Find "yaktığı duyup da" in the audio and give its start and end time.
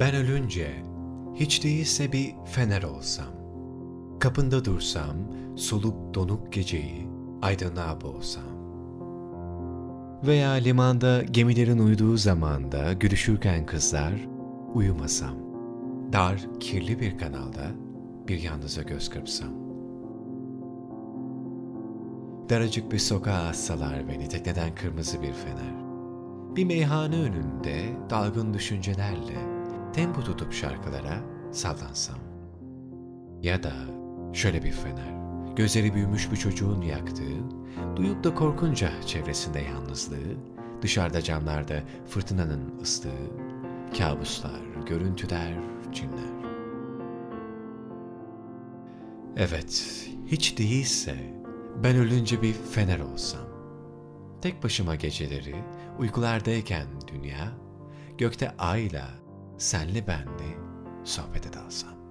36.82-38.34